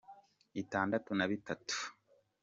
[0.61, 1.91] itandatu na bitatu Frw.